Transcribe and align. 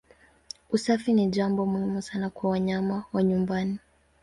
Usafi 0.69 1.13
ni 1.13 1.27
jambo 1.27 1.65
muhimu 1.65 2.01
sana 2.01 2.29
kwa 2.29 2.49
wanyama 2.49 3.03
wa 3.13 3.23
nyumbani. 3.23 3.79